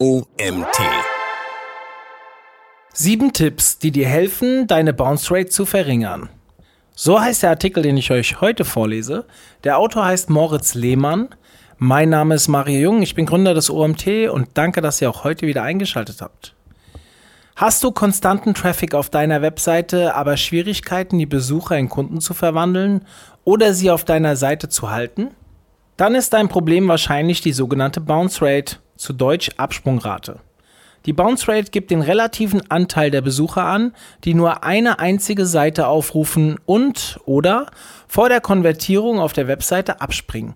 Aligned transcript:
OMT. 0.00 0.78
Sieben 2.92 3.32
Tipps, 3.32 3.80
die 3.80 3.90
dir 3.90 4.06
helfen, 4.06 4.68
deine 4.68 4.92
Bounce 4.92 5.34
Rate 5.34 5.48
zu 5.48 5.66
verringern. 5.66 6.28
So 6.94 7.20
heißt 7.20 7.42
der 7.42 7.50
Artikel, 7.50 7.82
den 7.82 7.96
ich 7.96 8.12
euch 8.12 8.40
heute 8.40 8.64
vorlese. 8.64 9.24
Der 9.64 9.76
Autor 9.76 10.04
heißt 10.04 10.30
Moritz 10.30 10.74
Lehmann. 10.74 11.30
Mein 11.78 12.10
Name 12.10 12.36
ist 12.36 12.46
Mario 12.46 12.78
Jung, 12.78 13.02
ich 13.02 13.16
bin 13.16 13.26
Gründer 13.26 13.54
des 13.54 13.70
OMT 13.70 14.28
und 14.30 14.50
danke, 14.54 14.82
dass 14.82 15.02
ihr 15.02 15.10
auch 15.10 15.24
heute 15.24 15.48
wieder 15.48 15.64
eingeschaltet 15.64 16.22
habt. 16.22 16.54
Hast 17.56 17.82
du 17.82 17.90
konstanten 17.90 18.54
Traffic 18.54 18.94
auf 18.94 19.10
deiner 19.10 19.42
Webseite, 19.42 20.14
aber 20.14 20.36
Schwierigkeiten, 20.36 21.18
die 21.18 21.26
Besucher 21.26 21.76
in 21.76 21.88
Kunden 21.88 22.20
zu 22.20 22.34
verwandeln 22.34 23.04
oder 23.42 23.74
sie 23.74 23.90
auf 23.90 24.04
deiner 24.04 24.36
Seite 24.36 24.68
zu 24.68 24.92
halten? 24.92 25.32
Dann 25.96 26.14
ist 26.14 26.34
dein 26.34 26.48
Problem 26.48 26.86
wahrscheinlich 26.86 27.40
die 27.40 27.52
sogenannte 27.52 28.00
Bounce 28.00 28.40
Rate 28.40 28.76
zu 28.98 29.14
Deutsch 29.14 29.50
Absprungrate. 29.56 30.40
Die 31.06 31.14
Bounce 31.14 31.48
Rate 31.48 31.70
gibt 31.70 31.90
den 31.90 32.02
relativen 32.02 32.70
Anteil 32.70 33.10
der 33.10 33.22
Besucher 33.22 33.64
an, 33.64 33.94
die 34.24 34.34
nur 34.34 34.62
eine 34.64 34.98
einzige 34.98 35.46
Seite 35.46 35.86
aufrufen 35.86 36.58
und 36.66 37.18
oder 37.24 37.66
vor 38.06 38.28
der 38.28 38.42
Konvertierung 38.42 39.18
auf 39.18 39.32
der 39.32 39.48
Webseite 39.48 40.02
abspringen. 40.02 40.54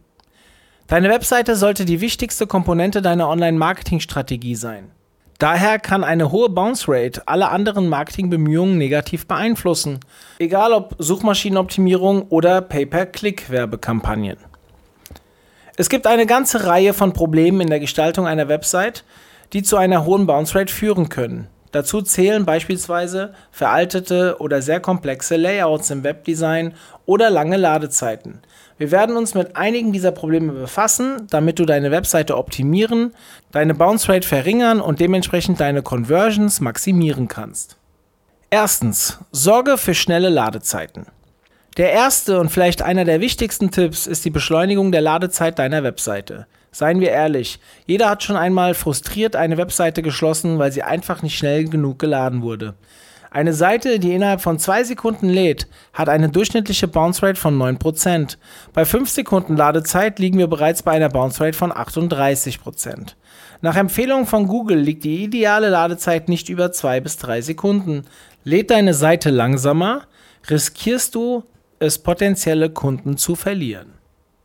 Deine 0.88 1.08
Webseite 1.08 1.56
sollte 1.56 1.86
die 1.86 2.02
wichtigste 2.02 2.46
Komponente 2.46 3.00
deiner 3.00 3.28
Online-Marketing-Strategie 3.30 4.56
sein. 4.56 4.90
Daher 5.38 5.78
kann 5.78 6.04
eine 6.04 6.30
hohe 6.30 6.50
Bounce 6.50 6.84
Rate 6.86 7.22
alle 7.26 7.48
anderen 7.48 7.88
Marketingbemühungen 7.88 8.76
negativ 8.78 9.26
beeinflussen, 9.26 10.00
egal 10.38 10.72
ob 10.72 10.94
Suchmaschinenoptimierung 10.98 12.28
oder 12.28 12.60
Pay-per-Click-Werbekampagnen. 12.60 14.36
Es 15.76 15.88
gibt 15.88 16.06
eine 16.06 16.26
ganze 16.26 16.66
Reihe 16.66 16.92
von 16.92 17.14
Problemen 17.14 17.62
in 17.62 17.70
der 17.70 17.80
Gestaltung 17.80 18.26
einer 18.26 18.48
Website, 18.48 19.04
die 19.54 19.62
zu 19.62 19.76
einer 19.76 20.04
hohen 20.04 20.26
Bounce 20.26 20.54
Rate 20.54 20.72
führen 20.72 21.08
können. 21.08 21.48
Dazu 21.72 22.02
zählen 22.02 22.44
beispielsweise 22.44 23.32
veraltete 23.50 24.36
oder 24.38 24.60
sehr 24.60 24.80
komplexe 24.80 25.36
Layouts 25.36 25.90
im 25.90 26.04
Webdesign 26.04 26.74
oder 27.06 27.30
lange 27.30 27.56
Ladezeiten. 27.56 28.42
Wir 28.76 28.90
werden 28.90 29.16
uns 29.16 29.32
mit 29.34 29.56
einigen 29.56 29.92
dieser 29.92 30.12
Probleme 30.12 30.52
befassen, 30.52 31.26
damit 31.30 31.58
du 31.58 31.64
deine 31.64 31.90
Webseite 31.90 32.36
optimieren, 32.36 33.14
deine 33.52 33.74
Bounce 33.74 34.12
Rate 34.12 34.28
verringern 34.28 34.82
und 34.82 35.00
dementsprechend 35.00 35.60
deine 35.60 35.80
Conversions 35.80 36.60
maximieren 36.60 37.28
kannst. 37.28 37.78
Erstens, 38.50 39.18
sorge 39.30 39.78
für 39.78 39.94
schnelle 39.94 40.28
Ladezeiten. 40.28 41.06
Der 41.78 41.90
erste 41.90 42.38
und 42.38 42.50
vielleicht 42.50 42.82
einer 42.82 43.06
der 43.06 43.22
wichtigsten 43.22 43.70
Tipps 43.70 44.06
ist 44.06 44.26
die 44.26 44.30
Beschleunigung 44.30 44.92
der 44.92 45.00
Ladezeit 45.00 45.58
deiner 45.58 45.82
Webseite. 45.82 46.46
Seien 46.70 47.00
wir 47.00 47.10
ehrlich, 47.10 47.60
jeder 47.86 48.10
hat 48.10 48.22
schon 48.22 48.36
einmal 48.36 48.74
frustriert 48.74 49.36
eine 49.36 49.56
Webseite 49.56 50.02
geschlossen, 50.02 50.58
weil 50.58 50.70
sie 50.70 50.82
einfach 50.82 51.22
nicht 51.22 51.38
schnell 51.38 51.64
genug 51.64 51.98
geladen 51.98 52.42
wurde. 52.42 52.74
Eine 53.30 53.54
Seite, 53.54 53.98
die 53.98 54.12
innerhalb 54.12 54.42
von 54.42 54.58
zwei 54.58 54.84
Sekunden 54.84 55.30
lädt, 55.30 55.66
hat 55.94 56.10
eine 56.10 56.28
durchschnittliche 56.28 56.88
Bounce 56.88 57.22
Rate 57.22 57.40
von 57.40 57.58
9%. 57.58 58.36
Bei 58.74 58.84
5 58.84 59.08
Sekunden 59.08 59.56
Ladezeit 59.56 60.18
liegen 60.18 60.36
wir 60.36 60.48
bereits 60.48 60.82
bei 60.82 60.92
einer 60.92 61.08
Bounce 61.08 61.42
Rate 61.42 61.56
von 61.56 61.72
38%. 61.72 63.14
Nach 63.62 63.76
Empfehlung 63.76 64.26
von 64.26 64.46
Google 64.46 64.78
liegt 64.78 65.04
die 65.04 65.24
ideale 65.24 65.70
Ladezeit 65.70 66.28
nicht 66.28 66.50
über 66.50 66.72
2 66.72 67.00
bis 67.00 67.16
3 67.16 67.40
Sekunden. 67.40 68.04
Lädt 68.44 68.70
deine 68.70 68.92
Seite 68.92 69.30
langsamer, 69.30 70.02
riskierst 70.50 71.14
du 71.14 71.44
es 71.82 71.98
potenzielle 71.98 72.70
Kunden 72.70 73.16
zu 73.16 73.34
verlieren. 73.34 73.94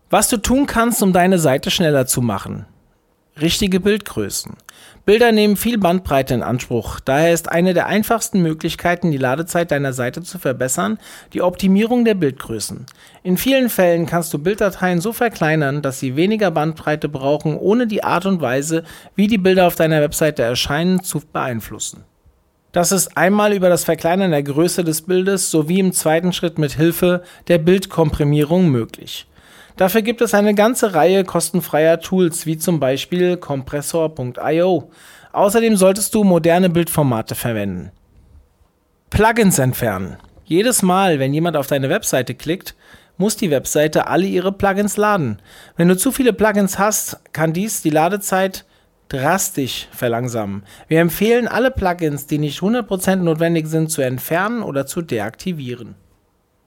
Was 0.09 0.27
du 0.29 0.37
tun 0.37 0.65
kannst, 0.65 1.03
um 1.03 1.13
deine 1.13 1.37
Seite 1.37 1.69
schneller 1.69 2.07
zu 2.07 2.21
machen. 2.21 2.65
Richtige 3.39 3.79
Bildgrößen. 3.79 4.55
Bilder 5.05 5.31
nehmen 5.31 5.55
viel 5.55 5.77
Bandbreite 5.77 6.33
in 6.33 6.41
Anspruch. 6.41 6.99
Daher 6.99 7.31
ist 7.31 7.51
eine 7.51 7.75
der 7.75 7.85
einfachsten 7.85 8.41
Möglichkeiten, 8.41 9.11
die 9.11 9.17
Ladezeit 9.17 9.69
deiner 9.69 9.93
Seite 9.93 10.23
zu 10.23 10.39
verbessern, 10.39 10.97
die 11.33 11.43
Optimierung 11.43 12.03
der 12.03 12.15
Bildgrößen. 12.15 12.87
In 13.21 13.37
vielen 13.37 13.69
Fällen 13.69 14.07
kannst 14.07 14.33
du 14.33 14.39
Bilddateien 14.39 14.99
so 14.99 15.13
verkleinern, 15.13 15.83
dass 15.83 15.99
sie 15.99 16.15
weniger 16.15 16.49
Bandbreite 16.49 17.07
brauchen, 17.07 17.55
ohne 17.55 17.85
die 17.85 18.03
Art 18.03 18.25
und 18.25 18.41
Weise, 18.41 18.83
wie 19.15 19.27
die 19.27 19.37
Bilder 19.37 19.67
auf 19.67 19.75
deiner 19.75 20.01
Webseite 20.01 20.41
erscheinen, 20.41 21.03
zu 21.03 21.21
beeinflussen. 21.21 22.03
Das 22.71 22.91
ist 22.91 23.17
einmal 23.17 23.53
über 23.53 23.69
das 23.69 23.85
Verkleinern 23.85 24.31
der 24.31 24.43
Größe 24.43 24.83
des 24.83 25.03
Bildes 25.03 25.49
sowie 25.51 25.79
im 25.79 25.93
zweiten 25.93 26.33
Schritt 26.33 26.59
mit 26.59 26.73
Hilfe 26.73 27.23
der 27.47 27.57
Bildkomprimierung 27.57 28.69
möglich. 28.69 29.27
Dafür 29.77 30.01
gibt 30.01 30.21
es 30.21 30.33
eine 30.33 30.55
ganze 30.55 30.93
Reihe 30.93 31.23
kostenfreier 31.23 31.99
Tools, 31.99 32.45
wie 32.45 32.57
zum 32.57 32.79
Beispiel 32.79 33.37
Compressor.io. 33.37 34.91
Außerdem 35.31 35.77
solltest 35.77 36.15
du 36.15 36.23
moderne 36.23 36.69
Bildformate 36.69 37.35
verwenden. 37.35 37.91
Plugins 39.11 39.59
entfernen. 39.59 40.17
Jedes 40.45 40.81
Mal, 40.81 41.19
wenn 41.19 41.33
jemand 41.33 41.55
auf 41.57 41.67
deine 41.67 41.89
Webseite 41.89 42.33
klickt, 42.33 42.75
muss 43.17 43.35
die 43.35 43.51
Webseite 43.51 44.07
alle 44.07 44.25
ihre 44.25 44.51
Plugins 44.51 44.97
laden. 44.97 45.41
Wenn 45.75 45.87
du 45.87 45.97
zu 45.97 46.11
viele 46.11 46.33
Plugins 46.33 46.79
hast, 46.79 47.19
kann 47.33 47.53
dies 47.53 47.81
die 47.81 47.89
Ladezeit 47.89 48.65
drastisch 49.09 49.87
verlangsamen. 49.91 50.63
Wir 50.87 51.01
empfehlen 51.01 51.47
alle 51.47 51.71
Plugins, 51.71 52.27
die 52.27 52.37
nicht 52.37 52.59
100% 52.59 53.17
notwendig 53.17 53.67
sind, 53.67 53.91
zu 53.91 54.01
entfernen 54.01 54.63
oder 54.63 54.85
zu 54.85 55.01
deaktivieren. 55.01 55.95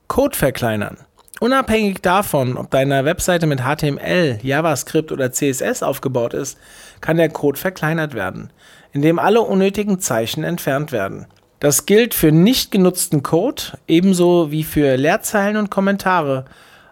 Code 0.09 0.37
verkleinern. 0.37 0.99
Unabhängig 1.41 2.03
davon, 2.03 2.59
ob 2.59 2.71
deine 2.71 3.07
Webseite 3.07 3.47
mit 3.47 3.61
HTML, 3.61 4.39
JavaScript 4.43 5.11
oder 5.11 5.33
CSS 5.33 5.83
aufgebaut 5.83 6.35
ist, 6.35 6.59
kann 7.01 7.17
der 7.17 7.31
Code 7.31 7.59
verkleinert 7.59 8.13
werden, 8.13 8.53
indem 8.93 9.19
alle 9.19 9.41
unnötigen 9.41 10.01
Zeichen 10.01 10.45
entfernt 10.45 10.93
werden. 10.93 11.27
Das 11.61 11.87
gilt 11.87 12.13
für 12.15 12.33
nicht 12.33 12.71
genutzten 12.71 13.23
Code 13.23 13.63
ebenso 13.87 14.51
wie 14.51 14.65
für 14.65 14.97
Leerzeilen 14.97 15.57
und 15.57 15.71
Kommentare. 15.71 16.45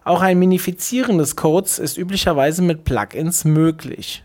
Auch 0.04 0.22
ein 0.22 0.38
Minifizieren 0.38 1.19
des 1.19 1.36
Codes 1.36 1.78
ist 1.78 1.98
üblicherweise 1.98 2.62
mit 2.62 2.84
Plugins 2.84 3.44
möglich. 3.44 4.25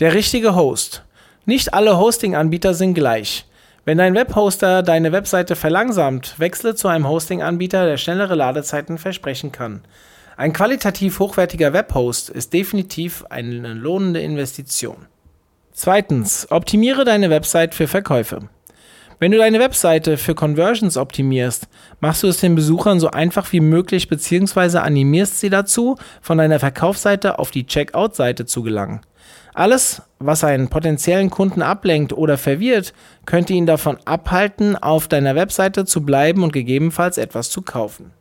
Der 0.00 0.14
richtige 0.14 0.54
Host. 0.54 1.04
Nicht 1.44 1.74
alle 1.74 1.98
Hosting-Anbieter 1.98 2.72
sind 2.72 2.94
gleich. 2.94 3.44
Wenn 3.84 3.98
dein 3.98 4.14
Webhoster 4.14 4.82
deine 4.82 5.12
Webseite 5.12 5.56
verlangsamt, 5.56 6.38
wechsle 6.38 6.74
zu 6.74 6.88
einem 6.88 7.06
Hosting-Anbieter, 7.06 7.84
der 7.84 7.98
schnellere 7.98 8.34
Ladezeiten 8.34 8.96
versprechen 8.96 9.52
kann. 9.52 9.82
Ein 10.38 10.54
qualitativ 10.54 11.18
hochwertiger 11.18 11.74
Webhost 11.74 12.30
ist 12.30 12.54
definitiv 12.54 13.26
eine 13.28 13.74
lohnende 13.74 14.22
Investition. 14.22 15.04
Zweitens, 15.72 16.50
optimiere 16.50 17.04
deine 17.04 17.28
Website 17.28 17.74
für 17.74 17.86
Verkäufe. 17.86 18.48
Wenn 19.22 19.32
du 19.32 19.36
deine 19.36 19.60
Webseite 19.60 20.16
für 20.16 20.34
Conversions 20.34 20.96
optimierst, 20.96 21.68
machst 22.00 22.22
du 22.22 22.28
es 22.28 22.40
den 22.40 22.54
Besuchern 22.54 23.00
so 23.00 23.10
einfach 23.10 23.52
wie 23.52 23.60
möglich 23.60 24.08
bzw. 24.08 24.78
animierst 24.78 25.40
sie 25.40 25.50
dazu, 25.50 25.96
von 26.22 26.38
deiner 26.38 26.58
Verkaufsseite 26.58 27.38
auf 27.38 27.50
die 27.50 27.66
Checkout-Seite 27.66 28.46
zu 28.46 28.62
gelangen. 28.62 29.02
Alles, 29.52 30.00
was 30.20 30.42
einen 30.42 30.68
potenziellen 30.68 31.28
Kunden 31.28 31.60
ablenkt 31.60 32.14
oder 32.14 32.38
verwirrt, 32.38 32.94
könnte 33.26 33.52
ihn 33.52 33.66
davon 33.66 33.98
abhalten, 34.06 34.74
auf 34.74 35.06
deiner 35.06 35.34
Webseite 35.34 35.84
zu 35.84 36.00
bleiben 36.00 36.42
und 36.42 36.54
gegebenenfalls 36.54 37.18
etwas 37.18 37.50
zu 37.50 37.60
kaufen. 37.60 38.12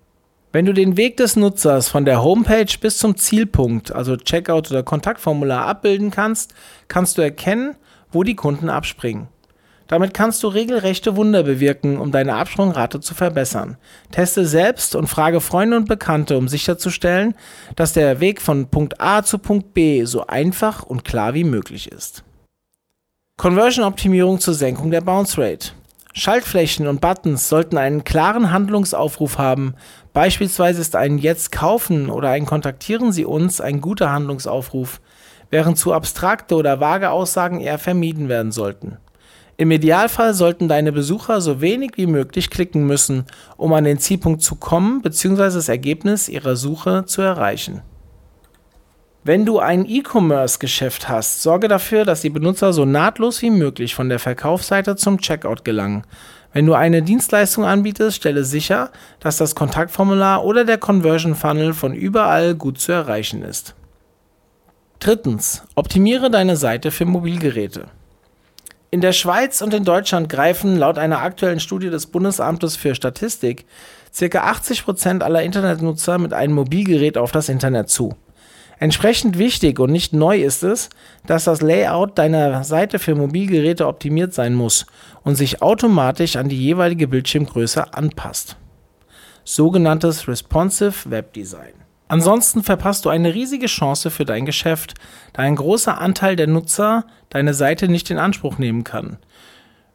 Wenn 0.52 0.66
du 0.66 0.74
den 0.74 0.98
Weg 0.98 1.16
des 1.16 1.38
Nutzers 1.38 1.88
von 1.88 2.04
der 2.04 2.22
Homepage 2.22 2.78
bis 2.82 2.98
zum 2.98 3.16
Zielpunkt, 3.16 3.96
also 3.96 4.18
Checkout 4.18 4.70
oder 4.70 4.84
Kontaktformular, 4.84 5.66
abbilden 5.66 6.12
kannst, 6.12 6.54
kannst 6.90 7.18
du 7.18 7.22
erkennen, 7.22 7.78
wo 8.12 8.24
die 8.24 8.36
Kunden 8.36 8.70
abspringen. 8.70 9.30
Damit 9.90 10.14
kannst 10.14 10.44
du 10.44 10.48
regelrechte 10.48 11.16
Wunder 11.16 11.42
bewirken, 11.42 11.98
um 11.98 12.12
deine 12.12 12.36
Absprungrate 12.36 13.00
zu 13.00 13.16
verbessern. 13.16 13.76
Teste 14.12 14.46
selbst 14.46 14.96
und 14.96 15.08
frage 15.08 15.42
Freunde 15.42 15.78
und 15.78 15.88
Bekannte, 15.88 16.38
um 16.38 16.48
sicherzustellen, 16.48 17.34
dass 17.76 17.94
der 17.94 18.20
Weg 18.20 18.40
von 18.40 18.70
Punkt 18.70 19.02
A 19.02 19.24
zu 19.24 19.40
Punkt 19.40 19.74
B 19.74 20.06
so 20.06 20.28
einfach 20.28 20.84
und 20.84 21.04
klar 21.04 21.34
wie 21.34 21.44
möglich 21.44 21.92
ist. 21.92 22.24
Conversion-Optimierung 23.38 24.40
zur 24.40 24.54
Senkung 24.54 24.92
der 24.92 25.02
Bounce 25.02 25.42
Rate. 25.42 25.72
Schaltflächen 26.14 26.88
und 26.88 27.02
Buttons 27.02 27.50
sollten 27.50 27.78
einen 27.78 28.04
klaren 28.04 28.52
Handlungsaufruf 28.52 29.40
haben. 29.40 29.74
Beispielsweise 30.14 30.82
ist 30.82 30.96
ein 30.96 31.18
Jetzt 31.18 31.52
kaufen 31.52 32.12
oder 32.12 32.30
ein 32.30 32.46
Kontaktieren 32.46 33.12
Sie 33.12 33.26
uns 33.26 33.60
ein 33.60 33.82
guter 33.82 34.12
Handlungsaufruf, 34.12 35.02
während 35.50 35.80
zu 35.80 35.94
abstrakte 35.94 36.56
oder 36.56 36.80
vage 36.80 37.10
Aussagen 37.10 37.60
eher 37.60 37.80
vermieden 37.80 38.30
werden 38.30 38.52
sollten. 38.52 39.00
Im 39.60 39.72
Idealfall 39.72 40.34
sollten 40.34 40.70
deine 40.70 40.94
Besucher 40.94 41.42
so 41.42 41.60
wenig 41.60 41.92
wie 41.96 42.06
möglich 42.06 42.50
klicken 42.50 42.86
müssen, 42.86 43.26
um 43.58 43.74
an 43.74 43.84
den 43.84 44.00
Zielpunkt 44.00 44.42
zu 44.42 44.56
kommen 44.56 45.02
bzw. 45.02 45.36
das 45.56 45.68
Ergebnis 45.68 46.30
ihrer 46.30 46.56
Suche 46.56 47.04
zu 47.06 47.22
erreichen. 47.22 47.82
Wenn 49.26 49.46
du 49.46 49.60
ein 49.60 49.84
E-Commerce-Geschäft 49.86 51.10
hast, 51.10 51.42
sorge 51.42 51.68
dafür, 51.68 52.06
dass 52.06 52.22
die 52.22 52.30
Benutzer 52.30 52.72
so 52.72 52.86
nahtlos 52.86 53.42
wie 53.42 53.50
möglich 53.50 53.96
von 53.96 54.08
der 54.08 54.20
Verkaufsseite 54.20 54.96
zum 54.96 55.20
Checkout 55.20 55.66
gelangen. 55.66 56.04
Wenn 56.54 56.66
du 56.66 56.74
eine 56.74 57.02
Dienstleistung 57.02 57.66
anbietest, 57.66 58.16
stelle 58.16 58.46
sicher, 58.46 58.92
dass 59.20 59.36
das 59.36 59.56
Kontaktformular 59.56 60.46
oder 60.46 60.64
der 60.64 60.78
Conversion 60.78 61.36
Funnel 61.36 61.74
von 61.74 61.94
überall 61.94 62.56
gut 62.56 62.80
zu 62.80 62.94
erreichen 62.94 63.44
ist. 63.44 63.76
Drittens, 65.00 65.64
optimiere 65.76 66.32
deine 66.32 66.56
Seite 66.56 66.92
für 66.92 67.04
Mobilgeräte. 67.04 67.88
In 68.92 69.02
der 69.02 69.14
Schweiz 69.14 69.62
und 69.62 69.72
in 69.76 69.84
Deutschland 69.84 70.30
greifen 70.30 70.76
laut 70.76 70.98
einer 70.98 71.20
aktuellen 71.20 71.60
Studie 71.60 71.92
des 71.92 72.08
Bundesamtes 72.08 72.76
für 72.76 72.96
Statistik 72.96 73.66
ca. 74.18 74.40
80 74.40 74.84
Prozent 74.84 75.22
aller 75.22 75.44
Internetnutzer 75.44 76.18
mit 76.18 76.34
einem 76.34 76.56
Mobilgerät 76.56 77.16
auf 77.16 77.32
das 77.32 77.50
Internet 77.50 77.90
zu. 77.90 78.16
Entsprechend 78.80 79.38
wichtig 79.38 79.80
und 79.80 79.92
nicht 79.92 80.14
neu 80.14 80.42
ist 80.42 80.64
es, 80.64 80.90
dass 81.28 81.44
das 81.44 81.62
Layout 81.62 82.18
deiner 82.18 82.64
Seite 82.64 82.98
für 82.98 83.14
Mobilgeräte 83.14 83.86
optimiert 83.86 84.34
sein 84.34 84.56
muss 84.56 84.88
und 85.24 85.36
sich 85.36 85.62
automatisch 85.62 86.36
an 86.36 86.50
die 86.50 86.58
jeweilige 86.58 87.08
Bildschirmgröße 87.08 87.94
anpasst. 87.94 88.56
Sogenanntes 89.44 90.28
Responsive 90.28 91.12
Web 91.12 91.34
Design. 91.34 91.74
Ansonsten 92.10 92.64
verpasst 92.64 93.06
du 93.06 93.10
eine 93.10 93.36
riesige 93.36 93.68
Chance 93.68 94.10
für 94.10 94.26
dein 94.26 94.48
Geschäft, 94.48 94.96
da 95.32 95.44
ein 95.44 95.56
großer 95.56 96.02
Anteil 96.02 96.36
der 96.36 96.48
Nutzer 96.48 97.06
deine 97.30 97.54
Seite 97.54 97.88
nicht 97.88 98.10
in 98.10 98.18
Anspruch 98.18 98.58
nehmen 98.58 98.84
kann. 98.84 99.18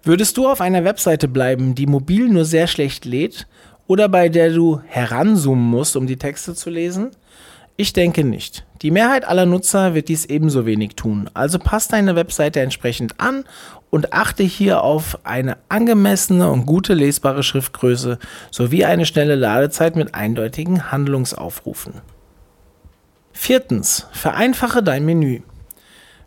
Würdest 0.05 0.37
du 0.37 0.49
auf 0.49 0.61
einer 0.61 0.85
Webseite 0.85 1.27
bleiben, 1.27 1.75
die 1.75 1.87
mobil 1.87 2.29
nur 2.29 2.45
sehr 2.45 2.69
schlecht 2.69 3.05
lädt 3.05 3.49
oder 3.89 4.09
bei 4.09 4.29
der 4.29 4.53
du 4.53 4.81
heranzoomen 4.87 5.65
musst, 5.65 5.97
um 5.97 6.07
die 6.07 6.17
Texte 6.17 6.55
zu 6.55 6.71
lesen? 6.71 7.11
Ich 7.77 7.93
denke 7.93 8.23
nicht. 8.23 8.65
Die 8.83 8.93
Mehrheit 8.93 9.27
aller 9.27 9.47
Nutzer 9.47 9.95
wird 9.95 10.09
dies 10.09 10.27
ebenso 10.27 10.65
wenig 10.65 10.95
tun. 10.95 11.29
Also 11.35 11.59
passt 11.59 11.93
deine 11.93 12.15
Webseite 12.15 12.61
entsprechend 12.61 13.19
an 13.19 13.45
und 13.91 14.13
achte 14.13 14.45
hier 14.45 14.83
auf 14.83 15.19
eine 15.25 15.57
angemessene 15.69 16.51
und 16.51 16.67
gute 16.67 16.95
lesbare 16.95 17.43
Schriftgröße 17.43 18.19
sowie 18.53 18.85
eine 18.85 19.07
schnelle 19.07 19.35
Ladezeit 19.35 19.97
mit 19.97 20.15
eindeutigen 20.15 20.93
Handlungsaufrufen. 20.93 21.95
Viertens. 23.33 24.07
Vereinfache 24.13 24.83
dein 24.83 25.05
Menü. 25.05 25.41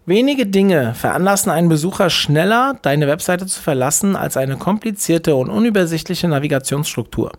Wenige 0.05 0.45
Dinge 0.45 0.93
veranlassen 0.95 1.51
einen 1.51 1.69
Besucher 1.69 2.09
schneller, 2.09 2.77
deine 2.81 3.07
Webseite 3.07 3.45
zu 3.45 3.61
verlassen, 3.61 4.15
als 4.15 4.37
eine 4.37 4.57
komplizierte 4.57 5.35
und 5.35 5.49
unübersichtliche 5.49 6.27
Navigationsstruktur. 6.27 7.31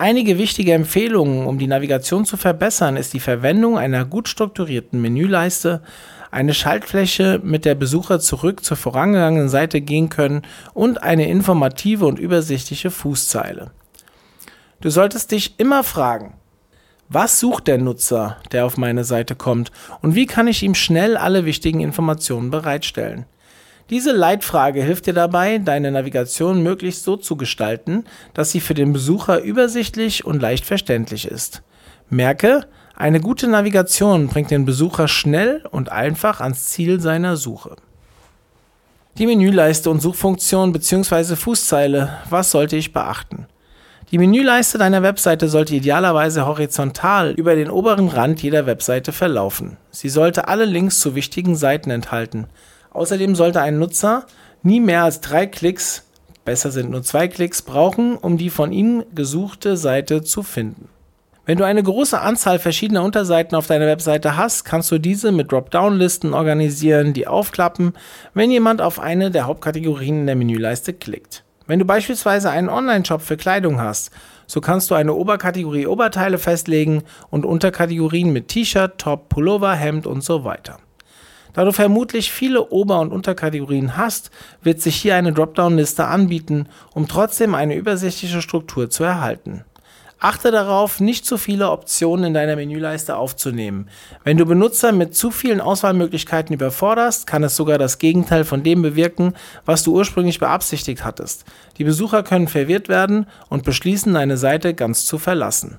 Einige 0.00 0.38
wichtige 0.38 0.74
Empfehlungen, 0.74 1.44
um 1.44 1.58
die 1.58 1.66
Navigation 1.66 2.24
zu 2.24 2.36
verbessern, 2.36 2.96
ist 2.96 3.14
die 3.14 3.20
Verwendung 3.20 3.76
einer 3.76 4.04
gut 4.04 4.28
strukturierten 4.28 5.02
Menüleiste, 5.02 5.82
eine 6.30 6.54
Schaltfläche, 6.54 7.40
mit 7.42 7.64
der 7.64 7.74
Besucher 7.74 8.20
zurück 8.20 8.64
zur 8.64 8.76
vorangegangenen 8.76 9.48
Seite 9.48 9.80
gehen 9.80 10.08
können 10.08 10.42
und 10.72 11.02
eine 11.02 11.28
informative 11.28 12.06
und 12.06 12.20
übersichtliche 12.20 12.92
Fußzeile. 12.92 13.72
Du 14.80 14.88
solltest 14.88 15.32
dich 15.32 15.58
immer 15.58 15.82
fragen, 15.82 16.34
was 17.08 17.40
sucht 17.40 17.66
der 17.66 17.78
Nutzer, 17.78 18.36
der 18.52 18.66
auf 18.66 18.76
meine 18.76 19.02
Seite 19.02 19.34
kommt, 19.34 19.72
und 20.00 20.14
wie 20.14 20.26
kann 20.26 20.46
ich 20.46 20.62
ihm 20.62 20.76
schnell 20.76 21.16
alle 21.16 21.44
wichtigen 21.44 21.80
Informationen 21.80 22.50
bereitstellen? 22.50 23.24
Diese 23.90 24.12
Leitfrage 24.12 24.82
hilft 24.82 25.06
dir 25.06 25.14
dabei, 25.14 25.58
deine 25.58 25.90
Navigation 25.90 26.62
möglichst 26.62 27.04
so 27.04 27.16
zu 27.16 27.36
gestalten, 27.36 28.04
dass 28.34 28.50
sie 28.50 28.60
für 28.60 28.74
den 28.74 28.92
Besucher 28.92 29.40
übersichtlich 29.40 30.26
und 30.26 30.42
leicht 30.42 30.66
verständlich 30.66 31.26
ist. 31.26 31.62
Merke, 32.10 32.66
eine 32.94 33.20
gute 33.20 33.48
Navigation 33.48 34.28
bringt 34.28 34.50
den 34.50 34.64
Besucher 34.64 35.08
schnell 35.08 35.64
und 35.70 35.90
einfach 35.90 36.40
ans 36.40 36.66
Ziel 36.66 37.00
seiner 37.00 37.36
Suche. 37.36 37.76
Die 39.16 39.26
Menüleiste 39.26 39.88
und 39.88 40.00
Suchfunktion 40.00 40.72
bzw. 40.72 41.36
Fußzeile, 41.36 42.18
was 42.28 42.50
sollte 42.50 42.76
ich 42.76 42.92
beachten? 42.92 43.46
Die 44.10 44.18
Menüleiste 44.18 44.78
deiner 44.78 45.02
Webseite 45.02 45.48
sollte 45.48 45.74
idealerweise 45.74 46.46
horizontal 46.46 47.32
über 47.32 47.54
den 47.54 47.70
oberen 47.70 48.08
Rand 48.08 48.42
jeder 48.42 48.64
Webseite 48.66 49.12
verlaufen. 49.12 49.76
Sie 49.90 50.08
sollte 50.08 50.48
alle 50.48 50.64
Links 50.64 51.00
zu 51.00 51.14
wichtigen 51.14 51.56
Seiten 51.56 51.90
enthalten. 51.90 52.46
Außerdem 52.98 53.36
sollte 53.36 53.60
ein 53.60 53.78
Nutzer 53.78 54.26
nie 54.64 54.80
mehr 54.80 55.04
als 55.04 55.20
drei 55.20 55.46
Klicks, 55.46 56.02
besser 56.44 56.72
sind 56.72 56.90
nur 56.90 57.04
zwei 57.04 57.28
Klicks, 57.28 57.62
brauchen, 57.62 58.16
um 58.16 58.38
die 58.38 58.50
von 58.50 58.72
ihm 58.72 59.04
gesuchte 59.14 59.76
Seite 59.76 60.24
zu 60.24 60.42
finden. 60.42 60.88
Wenn 61.46 61.58
du 61.58 61.64
eine 61.64 61.82
große 61.82 62.20
Anzahl 62.20 62.58
verschiedener 62.58 63.04
Unterseiten 63.04 63.54
auf 63.54 63.68
deiner 63.68 63.86
Webseite 63.86 64.36
hast, 64.36 64.64
kannst 64.64 64.90
du 64.90 64.98
diese 64.98 65.30
mit 65.30 65.52
Dropdown-Listen 65.52 66.34
organisieren, 66.34 67.12
die 67.12 67.28
aufklappen, 67.28 67.92
wenn 68.34 68.50
jemand 68.50 68.82
auf 68.82 68.98
eine 68.98 69.30
der 69.30 69.46
Hauptkategorien 69.46 70.22
in 70.22 70.26
der 70.26 70.34
Menüleiste 70.34 70.92
klickt. 70.92 71.44
Wenn 71.68 71.78
du 71.78 71.84
beispielsweise 71.84 72.50
einen 72.50 72.68
Online-Shop 72.68 73.22
für 73.22 73.36
Kleidung 73.36 73.80
hast, 73.80 74.10
so 74.48 74.60
kannst 74.60 74.90
du 74.90 74.96
eine 74.96 75.14
Oberkategorie 75.14 75.86
Oberteile 75.86 76.38
festlegen 76.38 77.04
und 77.30 77.46
Unterkategorien 77.46 78.32
mit 78.32 78.48
T-Shirt, 78.48 78.98
Top, 78.98 79.28
Pullover, 79.28 79.74
Hemd 79.74 80.04
und 80.04 80.24
so 80.24 80.42
weiter. 80.42 80.80
Da 81.58 81.64
du 81.64 81.72
vermutlich 81.72 82.30
viele 82.30 82.70
Ober- 82.70 83.00
und 83.00 83.10
Unterkategorien 83.10 83.96
hast, 83.96 84.30
wird 84.62 84.80
sich 84.80 84.94
hier 84.94 85.16
eine 85.16 85.32
Dropdown-Liste 85.32 86.04
anbieten, 86.04 86.68
um 86.94 87.08
trotzdem 87.08 87.56
eine 87.56 87.74
übersichtliche 87.74 88.42
Struktur 88.42 88.90
zu 88.90 89.02
erhalten. 89.02 89.64
Achte 90.20 90.52
darauf, 90.52 91.00
nicht 91.00 91.26
zu 91.26 91.36
viele 91.36 91.72
Optionen 91.72 92.26
in 92.26 92.34
deiner 92.34 92.54
Menüleiste 92.54 93.16
aufzunehmen. 93.16 93.88
Wenn 94.22 94.36
du 94.36 94.46
Benutzer 94.46 94.92
mit 94.92 95.16
zu 95.16 95.32
vielen 95.32 95.60
Auswahlmöglichkeiten 95.60 96.54
überforderst, 96.54 97.26
kann 97.26 97.42
es 97.42 97.56
sogar 97.56 97.78
das 97.78 97.98
Gegenteil 97.98 98.44
von 98.44 98.62
dem 98.62 98.80
bewirken, 98.80 99.34
was 99.64 99.82
du 99.82 99.96
ursprünglich 99.96 100.38
beabsichtigt 100.38 101.04
hattest. 101.04 101.44
Die 101.78 101.82
Besucher 101.82 102.22
können 102.22 102.46
verwirrt 102.46 102.88
werden 102.88 103.26
und 103.48 103.64
beschließen, 103.64 104.14
deine 104.14 104.36
Seite 104.36 104.74
ganz 104.74 105.06
zu 105.06 105.18
verlassen. 105.18 105.78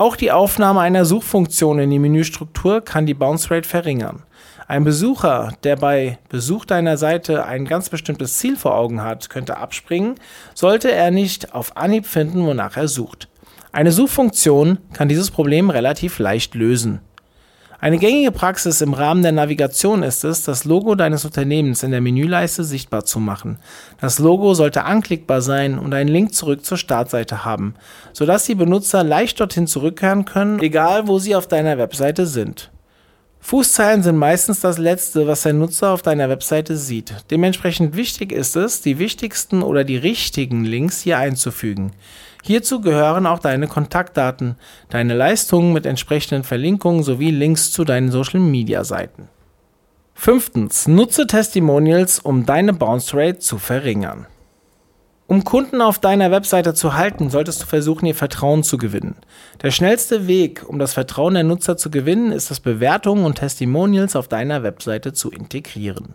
Auch 0.00 0.16
die 0.16 0.32
Aufnahme 0.32 0.80
einer 0.80 1.04
Suchfunktion 1.04 1.78
in 1.78 1.90
die 1.90 1.98
Menüstruktur 1.98 2.80
kann 2.80 3.04
die 3.04 3.12
Bounce 3.12 3.50
Rate 3.50 3.68
verringern. 3.68 4.22
Ein 4.66 4.82
Besucher, 4.82 5.52
der 5.62 5.76
bei 5.76 6.18
Besuch 6.30 6.64
deiner 6.64 6.96
Seite 6.96 7.44
ein 7.44 7.66
ganz 7.66 7.90
bestimmtes 7.90 8.38
Ziel 8.38 8.56
vor 8.56 8.74
Augen 8.76 9.02
hat, 9.02 9.28
könnte 9.28 9.58
abspringen, 9.58 10.14
sollte 10.54 10.90
er 10.90 11.10
nicht 11.10 11.54
auf 11.54 11.76
Anhieb 11.76 12.06
finden, 12.06 12.46
wonach 12.46 12.78
er 12.78 12.88
sucht. 12.88 13.28
Eine 13.72 13.92
Suchfunktion 13.92 14.78
kann 14.94 15.10
dieses 15.10 15.30
Problem 15.30 15.68
relativ 15.68 16.18
leicht 16.18 16.54
lösen. 16.54 17.02
Eine 17.82 17.96
gängige 17.96 18.30
Praxis 18.30 18.82
im 18.82 18.92
Rahmen 18.92 19.22
der 19.22 19.32
Navigation 19.32 20.02
ist 20.02 20.22
es, 20.22 20.42
das 20.42 20.66
Logo 20.66 20.94
deines 20.96 21.24
Unternehmens 21.24 21.82
in 21.82 21.92
der 21.92 22.02
Menüleiste 22.02 22.62
sichtbar 22.62 23.06
zu 23.06 23.20
machen. 23.20 23.58
Das 23.98 24.18
Logo 24.18 24.52
sollte 24.52 24.84
anklickbar 24.84 25.40
sein 25.40 25.78
und 25.78 25.94
einen 25.94 26.10
Link 26.10 26.34
zurück 26.34 26.62
zur 26.62 26.76
Startseite 26.76 27.46
haben, 27.46 27.74
sodass 28.12 28.44
die 28.44 28.54
Benutzer 28.54 29.02
leicht 29.02 29.40
dorthin 29.40 29.66
zurückkehren 29.66 30.26
können, 30.26 30.60
egal 30.60 31.08
wo 31.08 31.18
sie 31.18 31.34
auf 31.34 31.48
deiner 31.48 31.78
Webseite 31.78 32.26
sind. 32.26 32.70
Fußzeilen 33.42 34.02
sind 34.02 34.16
meistens 34.16 34.60
das 34.60 34.76
Letzte, 34.76 35.26
was 35.26 35.44
der 35.44 35.54
Nutzer 35.54 35.92
auf 35.92 36.02
deiner 36.02 36.28
Webseite 36.28 36.76
sieht. 36.76 37.14
Dementsprechend 37.30 37.96
wichtig 37.96 38.32
ist 38.32 38.56
es, 38.56 38.82
die 38.82 38.98
wichtigsten 38.98 39.62
oder 39.62 39.84
die 39.84 39.96
richtigen 39.96 40.66
Links 40.66 41.00
hier 41.00 41.16
einzufügen. 41.16 41.92
Hierzu 42.42 42.80
gehören 42.80 43.26
auch 43.26 43.38
deine 43.38 43.68
Kontaktdaten, 43.68 44.56
deine 44.88 45.14
Leistungen 45.14 45.72
mit 45.72 45.86
entsprechenden 45.86 46.44
Verlinkungen 46.44 47.02
sowie 47.02 47.30
Links 47.30 47.70
zu 47.70 47.84
deinen 47.84 48.10
Social-Media-Seiten. 48.10 49.28
Fünftens, 50.14 50.86
nutze 50.86 51.26
Testimonials, 51.26 52.18
um 52.18 52.44
deine 52.46 52.72
Bounce 52.72 53.16
Rate 53.16 53.38
zu 53.38 53.58
verringern. 53.58 54.26
Um 55.30 55.44
Kunden 55.44 55.80
auf 55.80 56.00
deiner 56.00 56.32
Webseite 56.32 56.74
zu 56.74 56.94
halten, 56.94 57.30
solltest 57.30 57.62
du 57.62 57.66
versuchen, 57.66 58.04
ihr 58.06 58.16
Vertrauen 58.16 58.64
zu 58.64 58.78
gewinnen. 58.78 59.14
Der 59.62 59.70
schnellste 59.70 60.26
Weg, 60.26 60.64
um 60.68 60.80
das 60.80 60.92
Vertrauen 60.94 61.34
der 61.34 61.44
Nutzer 61.44 61.76
zu 61.76 61.88
gewinnen, 61.88 62.32
ist 62.32 62.50
es, 62.50 62.58
Bewertungen 62.58 63.24
und 63.24 63.36
Testimonials 63.36 64.16
auf 64.16 64.26
deiner 64.26 64.64
Webseite 64.64 65.12
zu 65.12 65.30
integrieren. 65.30 66.14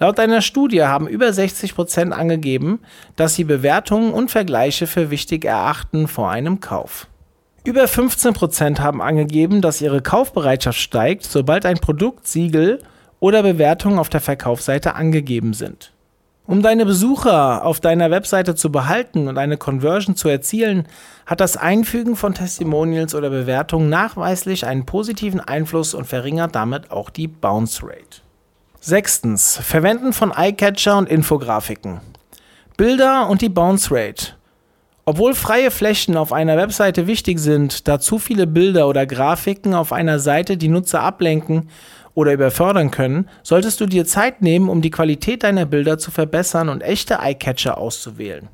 Laut 0.00 0.20
einer 0.20 0.42
Studie 0.42 0.84
haben 0.84 1.08
über 1.08 1.32
60 1.32 1.74
Prozent 1.74 2.12
angegeben, 2.12 2.80
dass 3.16 3.34
sie 3.34 3.44
Bewertungen 3.44 4.12
und 4.12 4.30
Vergleiche 4.30 4.86
für 4.86 5.10
wichtig 5.10 5.44
erachten 5.44 6.06
vor 6.06 6.30
einem 6.30 6.60
Kauf. 6.60 7.08
Über 7.64 7.88
15 7.88 8.32
Prozent 8.32 8.80
haben 8.80 9.02
angegeben, 9.02 9.60
dass 9.60 9.80
ihre 9.80 10.00
Kaufbereitschaft 10.00 10.78
steigt, 10.78 11.24
sobald 11.24 11.66
ein 11.66 11.78
Produkt, 11.78 12.28
Siegel 12.28 12.80
oder 13.18 13.42
Bewertungen 13.42 13.98
auf 13.98 14.08
der 14.08 14.20
Verkaufsseite 14.20 14.94
angegeben 14.94 15.52
sind. 15.52 15.92
Um 16.46 16.62
deine 16.62 16.86
Besucher 16.86 17.66
auf 17.66 17.80
deiner 17.80 18.10
Webseite 18.10 18.54
zu 18.54 18.72
behalten 18.72 19.28
und 19.28 19.36
eine 19.36 19.58
Conversion 19.58 20.16
zu 20.16 20.28
erzielen, 20.28 20.86
hat 21.26 21.40
das 21.40 21.58
Einfügen 21.58 22.16
von 22.16 22.32
Testimonials 22.32 23.14
oder 23.14 23.28
Bewertungen 23.28 23.90
nachweislich 23.90 24.64
einen 24.64 24.86
positiven 24.86 25.40
Einfluss 25.40 25.92
und 25.92 26.06
verringert 26.06 26.54
damit 26.54 26.90
auch 26.90 27.10
die 27.10 27.28
Bounce 27.28 27.82
Rate. 27.82 28.22
Sechstens. 28.80 29.56
Verwenden 29.56 30.12
von 30.12 30.32
Eyecatcher 30.32 30.96
und 30.96 31.08
Infografiken. 31.08 32.00
Bilder 32.76 33.28
und 33.28 33.42
die 33.42 33.48
Bounce 33.48 33.90
Rate. 33.90 34.34
Obwohl 35.04 35.34
freie 35.34 35.70
Flächen 35.70 36.16
auf 36.16 36.32
einer 36.32 36.56
Webseite 36.56 37.06
wichtig 37.06 37.38
sind, 37.38 37.88
da 37.88 37.98
zu 37.98 38.18
viele 38.18 38.46
Bilder 38.46 38.86
oder 38.88 39.06
Grafiken 39.06 39.74
auf 39.74 39.92
einer 39.92 40.18
Seite 40.18 40.56
die 40.56 40.68
Nutzer 40.68 41.00
ablenken, 41.00 41.68
oder 42.18 42.32
überfördern 42.32 42.90
können, 42.90 43.28
solltest 43.44 43.80
du 43.80 43.86
dir 43.86 44.04
Zeit 44.04 44.42
nehmen, 44.42 44.68
um 44.68 44.82
die 44.82 44.90
Qualität 44.90 45.44
deiner 45.44 45.66
Bilder 45.66 45.98
zu 45.98 46.10
verbessern 46.10 46.68
und 46.68 46.82
echte 46.82 47.20
Eyecatcher 47.20 47.78
auszuwählen. 47.78 48.48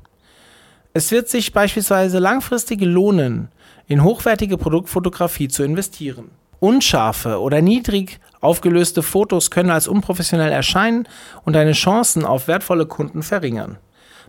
Es 0.93 1.11
wird 1.11 1.29
sich 1.29 1.51
beispielsweise 1.51 2.19
langfristig 2.19 2.81
lohnen, 2.81 3.47
in 3.87 4.03
hochwertige 4.03 4.59
Produktfotografie 4.59 5.47
zu 5.47 5.63
investieren. 5.63 6.29
Unscharfe 6.59 7.39
oder 7.39 7.61
niedrig 7.61 8.19
aufgelöste 8.41 9.03
Fotos 9.03 9.51
können 9.51 9.71
als 9.71 9.87
unprofessionell 9.87 10.51
erscheinen 10.51 11.07
und 11.43 11.53
deine 11.53 11.73
Chancen 11.73 12.25
auf 12.25 12.47
wertvolle 12.47 12.85
Kunden 12.85 13.23
verringern. 13.23 13.77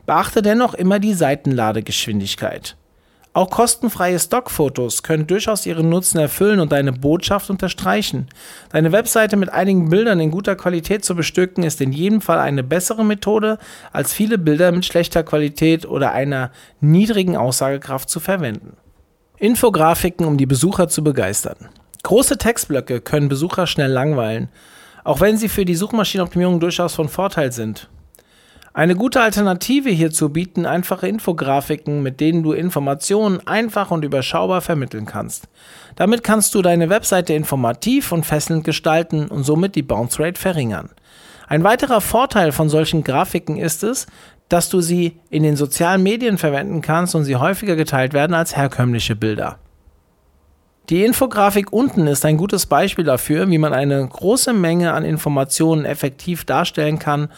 Beachte 0.06 0.42
dennoch 0.42 0.74
immer 0.74 0.98
die 0.98 1.14
Seitenladegeschwindigkeit. 1.14 2.76
Auch 3.36 3.50
kostenfreie 3.50 4.18
Stockfotos 4.18 5.02
können 5.02 5.26
durchaus 5.26 5.66
ihren 5.66 5.90
Nutzen 5.90 6.18
erfüllen 6.18 6.58
und 6.58 6.72
deine 6.72 6.94
Botschaft 6.94 7.50
unterstreichen. 7.50 8.28
Deine 8.72 8.92
Webseite 8.92 9.36
mit 9.36 9.52
einigen 9.52 9.90
Bildern 9.90 10.20
in 10.20 10.30
guter 10.30 10.56
Qualität 10.56 11.04
zu 11.04 11.14
bestücken, 11.14 11.62
ist 11.62 11.82
in 11.82 11.92
jedem 11.92 12.22
Fall 12.22 12.38
eine 12.38 12.62
bessere 12.62 13.04
Methode, 13.04 13.58
als 13.92 14.14
viele 14.14 14.38
Bilder 14.38 14.72
mit 14.72 14.86
schlechter 14.86 15.22
Qualität 15.22 15.84
oder 15.84 16.12
einer 16.12 16.50
niedrigen 16.80 17.36
Aussagekraft 17.36 18.08
zu 18.08 18.20
verwenden. 18.20 18.78
Infografiken, 19.36 20.24
um 20.24 20.38
die 20.38 20.46
Besucher 20.46 20.88
zu 20.88 21.04
begeistern. 21.04 21.68
Große 22.06 22.38
Textblöcke 22.38 23.00
können 23.00 23.28
Besucher 23.28 23.66
schnell 23.66 23.90
langweilen, 23.90 24.48
auch 25.02 25.20
wenn 25.20 25.36
sie 25.38 25.48
für 25.48 25.64
die 25.64 25.74
Suchmaschinenoptimierung 25.74 26.60
durchaus 26.60 26.94
von 26.94 27.08
Vorteil 27.08 27.50
sind. 27.50 27.88
Eine 28.72 28.94
gute 28.94 29.20
Alternative 29.20 29.90
hierzu 29.90 30.28
bieten 30.28 30.66
einfache 30.66 31.08
Infografiken, 31.08 32.04
mit 32.04 32.20
denen 32.20 32.44
du 32.44 32.52
Informationen 32.52 33.44
einfach 33.48 33.90
und 33.90 34.04
überschaubar 34.04 34.60
vermitteln 34.60 35.04
kannst. 35.04 35.48
Damit 35.96 36.22
kannst 36.22 36.54
du 36.54 36.62
deine 36.62 36.90
Webseite 36.90 37.34
informativ 37.34 38.12
und 38.12 38.24
fesselnd 38.24 38.62
gestalten 38.62 39.26
und 39.26 39.42
somit 39.42 39.74
die 39.74 39.82
Bounce 39.82 40.22
Rate 40.22 40.40
verringern. 40.40 40.90
Ein 41.48 41.64
weiterer 41.64 42.00
Vorteil 42.00 42.52
von 42.52 42.68
solchen 42.68 43.02
Grafiken 43.02 43.56
ist 43.56 43.82
es, 43.82 44.06
dass 44.48 44.68
du 44.68 44.80
sie 44.80 45.18
in 45.28 45.42
den 45.42 45.56
sozialen 45.56 46.04
Medien 46.04 46.38
verwenden 46.38 46.82
kannst 46.82 47.16
und 47.16 47.24
sie 47.24 47.34
häufiger 47.34 47.74
geteilt 47.74 48.12
werden 48.12 48.34
als 48.34 48.56
herkömmliche 48.56 49.16
Bilder. 49.16 49.58
Die 50.88 51.04
Infografik 51.04 51.72
unten 51.72 52.06
ist 52.06 52.24
ein 52.24 52.36
gutes 52.36 52.66
Beispiel 52.66 53.04
dafür, 53.04 53.50
wie 53.50 53.58
man 53.58 53.72
eine 53.72 54.06
große 54.06 54.52
Menge 54.52 54.92
an 54.92 55.04
Informationen 55.04 55.84
effektiv 55.84 56.44
darstellen 56.44 57.00
kann, 57.00 57.28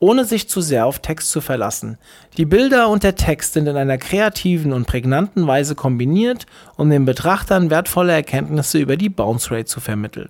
ohne 0.00 0.24
sich 0.24 0.48
zu 0.48 0.60
sehr 0.60 0.86
auf 0.86 0.98
Text 0.98 1.30
zu 1.30 1.40
verlassen. 1.40 1.98
Die 2.36 2.44
Bilder 2.44 2.88
und 2.88 3.04
der 3.04 3.14
Text 3.14 3.52
sind 3.52 3.68
in 3.68 3.76
einer 3.76 3.96
kreativen 3.96 4.72
und 4.72 4.88
prägnanten 4.88 5.46
Weise 5.46 5.76
kombiniert, 5.76 6.46
um 6.76 6.90
den 6.90 7.04
Betrachtern 7.04 7.70
wertvolle 7.70 8.12
Erkenntnisse 8.12 8.78
über 8.78 8.96
die 8.96 9.08
Bounce 9.08 9.52
Rate 9.52 9.66
zu 9.66 9.78
vermitteln. 9.78 10.28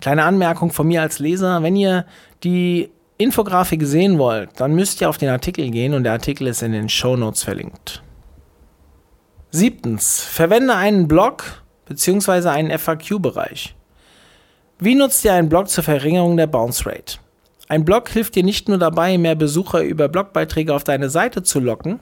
Kleine 0.00 0.24
Anmerkung 0.24 0.72
von 0.72 0.86
mir 0.86 1.02
als 1.02 1.18
Leser, 1.18 1.62
wenn 1.62 1.76
ihr 1.76 2.06
die 2.42 2.90
Infografik 3.18 3.82
sehen 3.84 4.18
wollt, 4.18 4.48
dann 4.56 4.74
müsst 4.74 5.02
ihr 5.02 5.10
auf 5.10 5.18
den 5.18 5.28
Artikel 5.28 5.70
gehen 5.70 5.92
und 5.92 6.04
der 6.04 6.12
Artikel 6.12 6.46
ist 6.46 6.62
in 6.62 6.72
den 6.72 6.88
Show 6.88 7.16
Notes 7.16 7.44
verlinkt. 7.44 8.02
Siebtens, 9.56 10.20
verwende 10.20 10.74
einen 10.74 11.06
Blog 11.06 11.62
bzw. 11.86 12.48
einen 12.48 12.76
FAQ-Bereich. 12.76 13.76
Wie 14.80 14.96
nutzt 14.96 15.24
ihr 15.24 15.32
einen 15.32 15.48
Blog 15.48 15.68
zur 15.68 15.84
Verringerung 15.84 16.36
der 16.36 16.48
Bounce 16.48 16.84
Rate? 16.84 17.18
Ein 17.68 17.84
Blog 17.84 18.08
hilft 18.08 18.34
dir 18.34 18.42
nicht 18.42 18.68
nur 18.68 18.78
dabei, 18.78 19.16
mehr 19.16 19.36
Besucher 19.36 19.82
über 19.82 20.08
Blogbeiträge 20.08 20.74
auf 20.74 20.82
deine 20.82 21.08
Seite 21.08 21.44
zu 21.44 21.60
locken, 21.60 22.00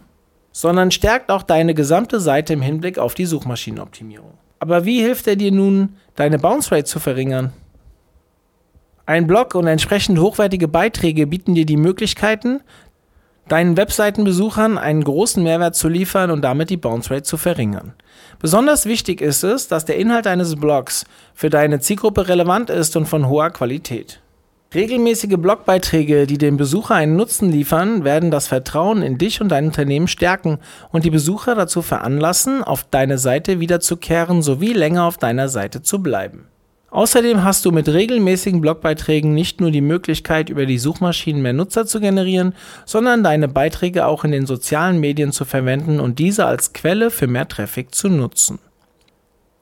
sondern 0.51 0.91
stärkt 0.91 1.31
auch 1.31 1.43
deine 1.43 1.75
gesamte 1.75 2.21
Seite 2.21 2.55
im 2.55 2.63
Hinblick 2.63 2.99
auf 2.99 3.13
die 3.13 3.27
Suchmaschinenoptimierung. 3.27 4.33
Aber 4.59 4.87
wie 4.87 5.03
hilft 5.03 5.27
er 5.27 5.37
dir 5.37 5.53
nun, 5.53 5.97
deine 6.17 6.39
Bounce 6.39 6.73
Rate 6.73 6.85
zu 6.85 7.01
verringern? 7.01 7.53
Ein 9.05 9.27
Blog 9.27 9.55
und 9.57 9.67
entsprechend 9.67 10.19
hochwertige 10.19 10.69
Beiträge 10.69 11.27
bieten 11.27 11.55
dir 11.55 11.67
die 11.67 11.77
Möglichkeiten, 11.77 12.61
deinen 13.49 13.77
Webseitenbesuchern 13.77 14.79
einen 14.79 15.05
großen 15.05 15.43
Mehrwert 15.43 15.75
zu 15.75 15.89
liefern 15.89 16.31
und 16.31 16.43
damit 16.43 16.71
die 16.71 16.77
Bounce 16.77 17.11
Rate 17.11 17.25
zu 17.25 17.37
verringern. 17.37 17.95
Besonders 18.39 18.87
wichtig 18.87 19.21
ist 19.21 19.45
es, 19.45 19.69
dass 19.69 19.85
der 19.85 19.97
Inhalt 19.97 20.27
deines 20.27 20.57
Blogs 20.57 21.05
für 21.35 21.51
deine 21.51 21.81
Zielgruppe 21.81 22.29
relevant 22.29 22.71
ist 22.71 22.97
und 22.97 23.07
von 23.07 23.29
hoher 23.29 23.51
Qualität. 23.51 24.21
Regelmäßige 24.75 25.37
Blogbeiträge, 25.37 26.27
die 26.27 26.39
dem 26.39 26.57
Besucher 26.57 26.95
einen 26.95 27.15
Nutzen 27.15 27.51
liefern, 27.53 28.05
werden 28.05 28.31
das 28.31 28.47
Vertrauen 28.47 29.03
in 29.03 29.19
dich 29.19 29.43
und 29.43 29.51
dein 29.51 29.67
Unternehmen 29.67 30.09
stärken 30.09 30.59
und 30.91 31.05
die 31.05 31.11
Besucher 31.11 31.55
dazu 31.55 31.83
veranlassen, 31.83 32.65
auf 32.65 32.87
deine 32.91 33.19
Seite 33.19 33.61
wiederzukehren 33.61 34.41
sowie 34.41 34.73
länger 34.73 35.05
auf 35.05 35.19
deiner 35.19 35.51
Seite 35.51 35.83
zu 35.83 36.03
bleiben. 36.03 36.49
Außerdem 36.93 37.43
hast 37.43 37.65
du 37.65 37.73
mit 37.73 37.89
regelmäßigen 37.89 38.61
Blogbeiträgen 38.61 39.33
nicht 39.33 39.63
nur 39.63 39.71
die 39.71 39.81
Möglichkeit, 39.81 40.51
über 40.51 40.67
die 40.67 40.77
Suchmaschinen 40.77 41.41
mehr 41.41 41.55
Nutzer 41.55 41.87
zu 41.87 42.01
generieren, 42.01 42.55
sondern 42.85 43.25
deine 43.25 43.49
Beiträge 43.49 44.05
auch 44.05 44.25
in 44.25 44.31
den 44.31 44.45
sozialen 44.45 45.01
Medien 45.01 45.33
zu 45.33 45.47
verwenden 45.47 46.01
und 46.01 46.19
diese 46.19 46.45
als 46.45 46.75
Quelle 46.75 47.11
für 47.11 47.27
mehr 47.27 47.49
Traffic 47.49 47.95
zu 47.95 48.11
nutzen. 48.11 48.59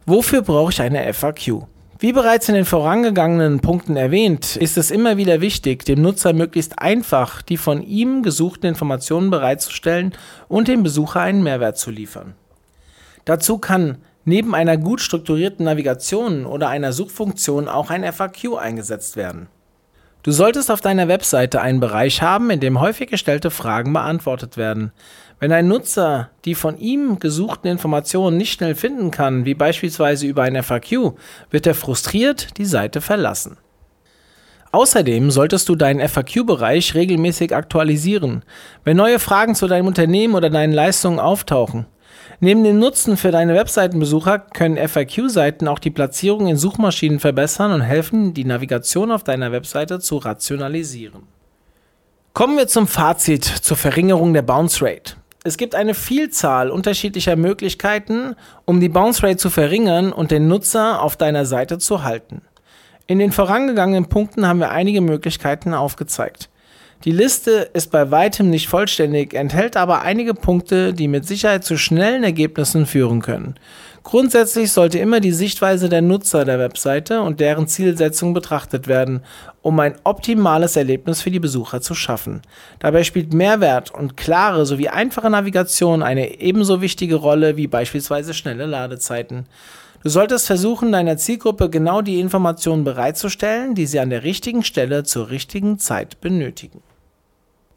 Wofür 0.06 0.42
brauche 0.42 0.72
ich 0.72 0.82
eine 0.82 1.14
FAQ? 1.14 1.66
Wie 2.00 2.12
bereits 2.12 2.48
in 2.48 2.56
den 2.56 2.64
vorangegangenen 2.64 3.60
Punkten 3.60 3.94
erwähnt, 3.94 4.56
ist 4.56 4.76
es 4.76 4.90
immer 4.90 5.16
wieder 5.16 5.40
wichtig, 5.40 5.84
dem 5.84 6.02
Nutzer 6.02 6.32
möglichst 6.32 6.80
einfach 6.80 7.42
die 7.42 7.58
von 7.58 7.80
ihm 7.80 8.24
gesuchten 8.24 8.66
Informationen 8.66 9.30
bereitzustellen 9.30 10.14
und 10.48 10.66
dem 10.66 10.82
Besucher 10.82 11.20
einen 11.20 11.44
Mehrwert 11.44 11.78
zu 11.78 11.92
liefern. 11.92 12.34
Dazu 13.24 13.58
kann 13.58 13.98
neben 14.24 14.54
einer 14.54 14.76
gut 14.76 15.00
strukturierten 15.00 15.64
Navigation 15.64 16.46
oder 16.46 16.68
einer 16.68 16.92
Suchfunktion 16.92 17.68
auch 17.68 17.90
ein 17.90 18.10
FAQ 18.10 18.58
eingesetzt 18.58 19.16
werden. 19.16 19.48
Du 20.22 20.32
solltest 20.32 20.70
auf 20.70 20.82
deiner 20.82 21.08
Webseite 21.08 21.62
einen 21.62 21.80
Bereich 21.80 22.20
haben, 22.20 22.50
in 22.50 22.60
dem 22.60 22.80
häufig 22.80 23.08
gestellte 23.08 23.50
Fragen 23.50 23.94
beantwortet 23.94 24.58
werden. 24.58 24.92
Wenn 25.38 25.50
ein 25.50 25.66
Nutzer 25.66 26.28
die 26.44 26.54
von 26.54 26.76
ihm 26.76 27.18
gesuchten 27.18 27.70
Informationen 27.70 28.36
nicht 28.36 28.52
schnell 28.52 28.74
finden 28.74 29.10
kann, 29.10 29.46
wie 29.46 29.54
beispielsweise 29.54 30.26
über 30.26 30.42
ein 30.42 30.62
FAQ, 30.62 31.14
wird 31.50 31.66
er 31.66 31.74
frustriert 31.74 32.58
die 32.58 32.66
Seite 32.66 33.00
verlassen. 33.00 33.56
Außerdem 34.72 35.30
solltest 35.30 35.68
du 35.68 35.74
deinen 35.74 36.06
FAQ-Bereich 36.06 36.94
regelmäßig 36.94 37.56
aktualisieren, 37.56 38.44
wenn 38.84 38.98
neue 38.98 39.18
Fragen 39.18 39.54
zu 39.54 39.66
deinem 39.66 39.86
Unternehmen 39.86 40.34
oder 40.34 40.50
deinen 40.50 40.74
Leistungen 40.74 41.18
auftauchen. 41.18 41.86
Neben 42.42 42.64
dem 42.64 42.78
Nutzen 42.78 43.18
für 43.18 43.30
deine 43.30 43.54
Webseitenbesucher 43.54 44.38
können 44.38 44.78
FAQ-Seiten 44.78 45.68
auch 45.68 45.78
die 45.78 45.90
Platzierung 45.90 46.46
in 46.46 46.56
Suchmaschinen 46.56 47.20
verbessern 47.20 47.70
und 47.70 47.82
helfen, 47.82 48.32
die 48.32 48.44
Navigation 48.44 49.12
auf 49.12 49.22
deiner 49.22 49.52
Webseite 49.52 50.00
zu 50.00 50.16
rationalisieren. 50.16 51.24
Kommen 52.32 52.56
wir 52.56 52.66
zum 52.66 52.86
Fazit 52.86 53.44
zur 53.44 53.76
Verringerung 53.76 54.32
der 54.32 54.40
Bounce 54.40 54.82
Rate. 54.82 55.16
Es 55.44 55.58
gibt 55.58 55.74
eine 55.74 55.94
Vielzahl 55.94 56.70
unterschiedlicher 56.70 57.36
Möglichkeiten, 57.36 58.36
um 58.64 58.80
die 58.80 58.88
Bounce 58.88 59.22
Rate 59.22 59.36
zu 59.36 59.50
verringern 59.50 60.12
und 60.12 60.30
den 60.30 60.48
Nutzer 60.48 61.02
auf 61.02 61.16
deiner 61.16 61.44
Seite 61.44 61.78
zu 61.78 62.04
halten. 62.04 62.42
In 63.06 63.18
den 63.18 63.32
vorangegangenen 63.32 64.08
Punkten 64.08 64.46
haben 64.46 64.60
wir 64.60 64.70
einige 64.70 65.00
Möglichkeiten 65.00 65.74
aufgezeigt. 65.74 66.49
Die 67.06 67.12
Liste 67.12 67.70
ist 67.72 67.90
bei 67.90 68.10
weitem 68.10 68.50
nicht 68.50 68.68
vollständig, 68.68 69.32
enthält 69.32 69.78
aber 69.78 70.02
einige 70.02 70.34
Punkte, 70.34 70.92
die 70.92 71.08
mit 71.08 71.26
Sicherheit 71.26 71.64
zu 71.64 71.78
schnellen 71.78 72.24
Ergebnissen 72.24 72.84
führen 72.84 73.22
können. 73.22 73.54
Grundsätzlich 74.02 74.70
sollte 74.70 74.98
immer 74.98 75.20
die 75.20 75.32
Sichtweise 75.32 75.88
der 75.88 76.02
Nutzer 76.02 76.44
der 76.44 76.58
Webseite 76.58 77.22
und 77.22 77.40
deren 77.40 77.68
Zielsetzung 77.68 78.34
betrachtet 78.34 78.86
werden, 78.86 79.22
um 79.62 79.80
ein 79.80 79.94
optimales 80.04 80.76
Erlebnis 80.76 81.22
für 81.22 81.30
die 81.30 81.40
Besucher 81.40 81.80
zu 81.80 81.94
schaffen. 81.94 82.42
Dabei 82.80 83.02
spielt 83.02 83.32
Mehrwert 83.32 83.90
und 83.94 84.18
klare 84.18 84.66
sowie 84.66 84.90
einfache 84.90 85.30
Navigation 85.30 86.02
eine 86.02 86.38
ebenso 86.38 86.82
wichtige 86.82 87.14
Rolle 87.16 87.56
wie 87.56 87.66
beispielsweise 87.66 88.34
schnelle 88.34 88.66
Ladezeiten. 88.66 89.46
Du 90.02 90.10
solltest 90.10 90.46
versuchen, 90.46 90.92
deiner 90.92 91.16
Zielgruppe 91.16 91.70
genau 91.70 92.02
die 92.02 92.20
Informationen 92.20 92.84
bereitzustellen, 92.84 93.74
die 93.74 93.86
sie 93.86 94.00
an 94.00 94.10
der 94.10 94.22
richtigen 94.22 94.64
Stelle 94.64 95.04
zur 95.04 95.30
richtigen 95.30 95.78
Zeit 95.78 96.20
benötigen. 96.20 96.82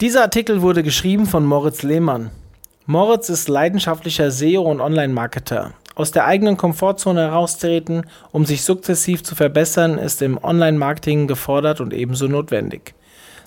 Dieser 0.04 0.24
Artikel 0.24 0.62
wurde 0.62 0.84
geschrieben 0.84 1.26
von 1.26 1.46
Moritz 1.46 1.82
Lehmann. 1.82 2.30
Moritz 2.86 3.30
ist 3.30 3.48
leidenschaftlicher 3.48 4.32
SEO 4.32 4.64
und 4.64 4.82
Online-Marketer. 4.82 5.76
Aus 5.96 6.12
der 6.12 6.26
eigenen 6.26 6.58
Komfortzone 6.58 7.22
heraustreten, 7.22 8.06
um 8.34 8.44
sich 8.44 8.64
sukzessiv 8.64 9.24
zu 9.24 9.34
verbessern, 9.34 9.98
ist 9.98 10.22
im 10.22 10.44
Online-Marketing 10.44 11.28
gefordert 11.28 11.80
und 11.80 11.94
ebenso 11.94 12.28
notwendig. 12.28 12.96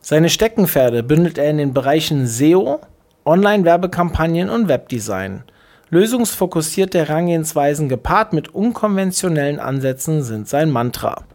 Seine 0.00 0.30
Steckenpferde 0.30 1.02
bündelt 1.02 1.36
er 1.36 1.50
in 1.50 1.58
den 1.58 1.74
Bereichen 1.74 2.26
SEO, 2.26 2.80
Online-Werbekampagnen 3.26 4.48
und 4.48 4.66
Webdesign. 4.66 5.42
Lösungsfokussierte 5.90 7.00
Herangehensweisen 7.00 7.90
gepaart 7.90 8.32
mit 8.32 8.54
unkonventionellen 8.54 9.60
Ansätzen 9.60 10.22
sind 10.22 10.48
sein 10.48 10.70
Mantra. 10.70 11.26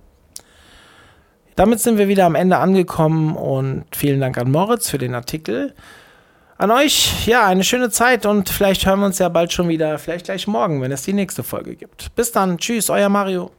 Damit 1.55 1.79
sind 1.79 1.97
wir 1.97 2.07
wieder 2.07 2.25
am 2.25 2.35
Ende 2.35 2.57
angekommen 2.57 3.35
und 3.35 3.85
vielen 3.95 4.19
Dank 4.19 4.37
an 4.37 4.51
Moritz 4.51 4.89
für 4.89 4.97
den 4.97 5.15
Artikel. 5.15 5.73
An 6.57 6.71
euch, 6.71 7.25
ja, 7.27 7.47
eine 7.47 7.63
schöne 7.63 7.89
Zeit 7.89 8.25
und 8.25 8.49
vielleicht 8.49 8.85
hören 8.85 8.99
wir 8.99 9.07
uns 9.07 9.19
ja 9.19 9.29
bald 9.29 9.51
schon 9.51 9.67
wieder, 9.67 9.97
vielleicht 9.97 10.25
gleich 10.25 10.47
morgen, 10.47 10.81
wenn 10.81 10.91
es 10.91 11.01
die 11.01 11.13
nächste 11.13 11.43
Folge 11.43 11.75
gibt. 11.75 12.13
Bis 12.15 12.31
dann, 12.31 12.57
tschüss, 12.57 12.89
euer 12.89 13.09
Mario. 13.09 13.51